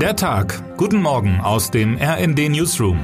[0.00, 0.76] Der Tag.
[0.76, 2.98] Guten Morgen aus dem RND Newsroom.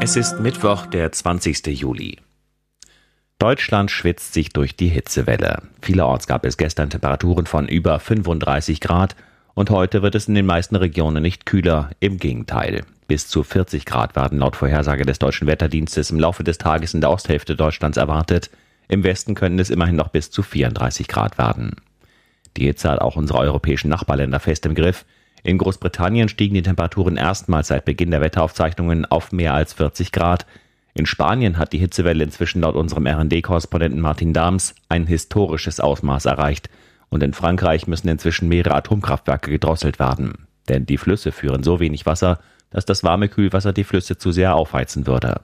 [0.00, 1.64] Es ist Mittwoch, der 20.
[1.68, 2.18] Juli.
[3.38, 5.62] Deutschland schwitzt sich durch die Hitzewelle.
[5.80, 9.14] Vielerorts gab es gestern Temperaturen von über 35 Grad
[9.54, 12.84] und heute wird es in den meisten Regionen nicht kühler, im Gegenteil.
[13.06, 17.00] Bis zu 40 Grad werden laut Vorhersage des Deutschen Wetterdienstes im Laufe des Tages in
[17.00, 18.50] der Osthälfte Deutschlands erwartet.
[18.88, 21.76] Im Westen können es immerhin noch bis zu 34 Grad werden.
[22.56, 25.04] Die Hitze hat auch unsere europäischen Nachbarländer fest im Griff.
[25.42, 30.46] In Großbritannien stiegen die Temperaturen erstmals seit Beginn der Wetteraufzeichnungen auf mehr als 40 Grad.
[30.94, 36.70] In Spanien hat die Hitzewelle inzwischen laut unserem RD-Korrespondenten Martin Dahms ein historisches Ausmaß erreicht.
[37.10, 40.46] Und in Frankreich müssen inzwischen mehrere Atomkraftwerke gedrosselt werden.
[40.68, 42.38] Denn die Flüsse führen so wenig Wasser,
[42.70, 45.42] dass das warme Kühlwasser die Flüsse zu sehr aufheizen würde.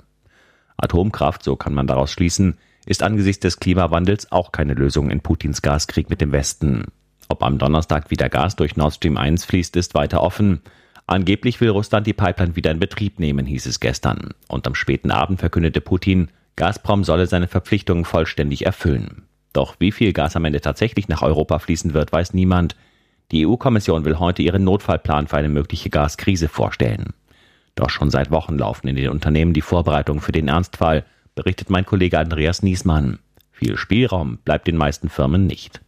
[0.77, 2.57] Atomkraft, so kann man daraus schließen,
[2.87, 6.87] ist angesichts des Klimawandels auch keine Lösung in Putins Gaskrieg mit dem Westen.
[7.31, 10.63] Ob am Donnerstag wieder Gas durch Nord Stream 1 fließt, ist weiter offen.
[11.07, 14.31] Angeblich will Russland die Pipeline wieder in Betrieb nehmen, hieß es gestern.
[14.49, 19.23] Und am späten Abend verkündete Putin, Gazprom solle seine Verpflichtungen vollständig erfüllen.
[19.53, 22.75] Doch wie viel Gas am Ende tatsächlich nach Europa fließen wird, weiß niemand.
[23.31, 27.13] Die EU-Kommission will heute ihren Notfallplan für eine mögliche Gaskrise vorstellen.
[27.77, 31.05] Doch schon seit Wochen laufen in den Unternehmen die Vorbereitungen für den Ernstfall,
[31.37, 33.21] berichtet mein Kollege Andreas Niesmann.
[33.53, 35.81] Viel Spielraum bleibt den meisten Firmen nicht.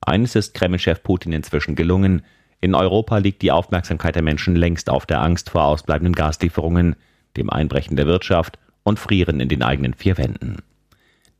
[0.00, 2.22] Eines ist Kreml-Chef Putin inzwischen gelungen.
[2.60, 6.96] In Europa liegt die Aufmerksamkeit der Menschen längst auf der Angst vor ausbleibenden Gaslieferungen,
[7.36, 10.62] dem Einbrechen der Wirtschaft und Frieren in den eigenen vier Wänden.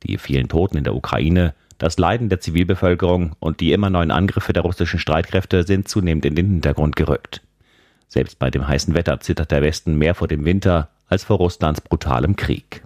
[0.03, 4.53] Die vielen Toten in der Ukraine, das Leiden der Zivilbevölkerung und die immer neuen Angriffe
[4.53, 7.41] der russischen Streitkräfte sind zunehmend in den Hintergrund gerückt.
[8.07, 11.81] Selbst bei dem heißen Wetter zittert der Westen mehr vor dem Winter als vor Russlands
[11.81, 12.83] brutalem Krieg.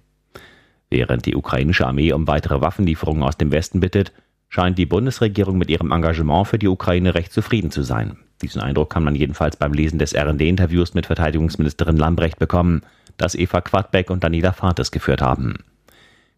[0.90, 4.14] Während die ukrainische Armee um weitere Waffenlieferungen aus dem Westen bittet,
[4.56, 8.16] scheint die Bundesregierung mit ihrem Engagement für die Ukraine recht zufrieden zu sein.
[8.42, 12.81] Diesen Eindruck kann man jedenfalls beim Lesen des RD-Interviews mit Verteidigungsministerin Lambrecht bekommen,
[13.17, 15.56] das Eva Quadbeck und Daniela Fates geführt haben.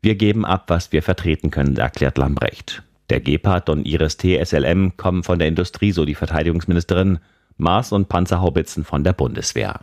[0.01, 2.81] Wir geben ab, was wir vertreten können, erklärt Lambrecht.
[3.11, 7.19] Der Gepard und Iris T SLM kommen von der Industrie, so die Verteidigungsministerin,
[7.57, 9.81] Mars- und Panzerhaubitzen von der Bundeswehr.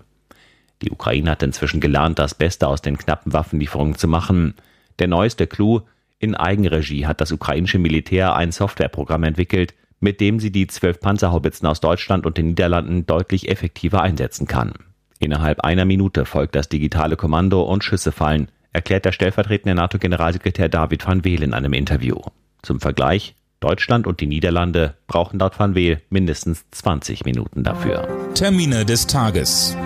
[0.82, 4.54] Die Ukraine hat inzwischen gelernt, das Beste aus den knappen Waffenlieferungen zu machen.
[4.98, 5.82] Der neueste Clou,
[6.24, 11.66] in Eigenregie hat das ukrainische Militär ein Softwareprogramm entwickelt, mit dem sie die zwölf Panzerhaubitzen
[11.66, 14.72] aus Deutschland und den Niederlanden deutlich effektiver einsetzen kann.
[15.18, 21.06] Innerhalb einer Minute folgt das digitale Kommando und Schüsse fallen, erklärt der stellvertretende NATO-Generalsekretär David
[21.06, 22.16] van Weel in einem Interview.
[22.62, 28.08] Zum Vergleich, Deutschland und die Niederlande brauchen laut van Weel mindestens 20 Minuten dafür.
[28.34, 29.76] Termine des Tages.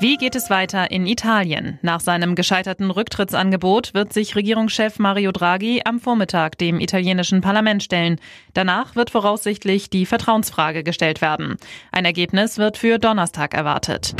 [0.00, 1.78] Wie geht es weiter in Italien?
[1.82, 8.18] Nach seinem gescheiterten Rücktrittsangebot wird sich Regierungschef Mario Draghi am Vormittag dem italienischen Parlament stellen.
[8.54, 11.58] Danach wird voraussichtlich die Vertrauensfrage gestellt werden.
[11.92, 14.14] Ein Ergebnis wird für Donnerstag erwartet.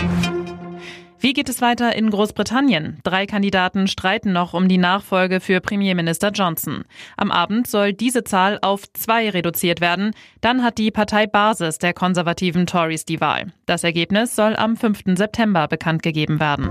[1.22, 2.96] Wie geht es weiter in Großbritannien?
[3.02, 6.84] Drei Kandidaten streiten noch um die Nachfolge für Premierminister Johnson.
[7.18, 10.12] Am Abend soll diese Zahl auf zwei reduziert werden.
[10.40, 13.52] Dann hat die Partei Basis der konservativen Tories die Wahl.
[13.66, 15.18] Das Ergebnis soll am 5.
[15.18, 16.70] September bekannt gegeben werden.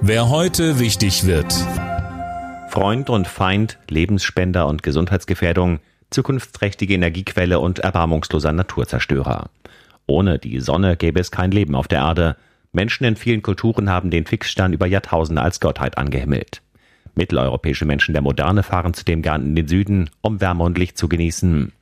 [0.00, 1.52] Wer heute wichtig wird.
[2.70, 9.50] Freund und Feind, Lebensspender und Gesundheitsgefährdung, zukunftsträchtige Energiequelle und erbarmungsloser Naturzerstörer.
[10.06, 12.36] Ohne die Sonne gäbe es kein Leben auf der Erde.
[12.76, 16.60] Menschen in vielen Kulturen haben den Fixstern über Jahrtausende als Gottheit angehimmelt.
[17.14, 21.08] Mitteleuropäische Menschen der Moderne fahren zudem gern in den Süden, um Wärme und Licht zu
[21.08, 21.72] genießen.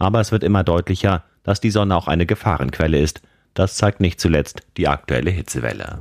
[0.00, 3.22] Aber es wird immer deutlicher, dass die Sonne auch eine Gefahrenquelle ist.
[3.54, 6.00] Das zeigt nicht zuletzt die aktuelle Hitzewelle.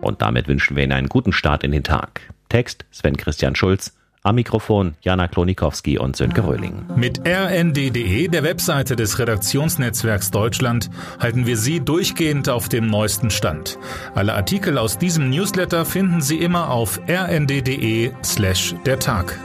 [0.00, 2.20] Und damit wünschen wir Ihnen einen guten Start in den Tag.
[2.48, 6.86] Text Sven Christian Schulz, am Mikrofon Jana Klonikowski und Sönke Röhling.
[6.96, 10.90] Mit rnd.de, der Webseite des Redaktionsnetzwerks Deutschland,
[11.20, 13.78] halten wir Sie durchgehend auf dem neuesten Stand.
[14.14, 19.38] Alle Artikel aus diesem Newsletter finden Sie immer auf rnd.de slash der Tag.